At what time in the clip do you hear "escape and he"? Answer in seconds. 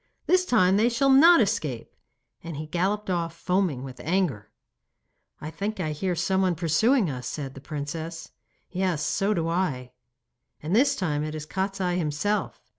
1.41-2.65